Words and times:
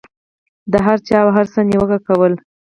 د 0.71 0.73
هر 0.85 0.97
چا 1.07 1.17
او 1.25 1.29
هر 1.37 1.45
څه 1.53 1.59
نیوکه 1.69 1.99
کول. 2.07 2.33